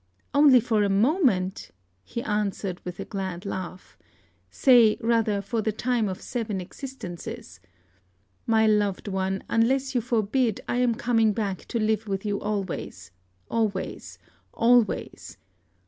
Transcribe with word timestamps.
"Only 0.33 0.59
for 0.59 0.81
a 0.81 0.89
moment!" 0.89 1.69
he 2.03 2.23
answered, 2.23 2.81
with 2.83 2.99
a 2.99 3.05
glad 3.05 3.45
laugh, 3.45 3.99
"say, 4.49 4.97
rather, 4.99 5.43
for 5.43 5.61
the 5.61 5.71
time 5.71 6.09
of 6.09 6.23
seven 6.23 6.59
existences! 6.59 7.59
My 8.47 8.65
loved 8.65 9.07
one, 9.07 9.43
unless 9.47 9.93
you 9.93 10.01
forbid, 10.01 10.59
I 10.67 10.77
am 10.77 10.95
coming 10.95 11.33
back 11.33 11.65
to 11.65 11.77
live 11.77 12.07
with 12.07 12.25
you 12.25 12.41
always 12.41 13.11
always 13.47 14.17
always! 14.53 15.37